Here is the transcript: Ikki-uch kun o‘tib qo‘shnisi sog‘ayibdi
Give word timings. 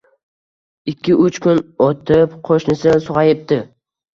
Ikki-uch 0.93 1.37
kun 1.45 1.61
o‘tib 1.89 2.35
qo‘shnisi 2.51 2.99
sog‘ayibdi 3.07 3.63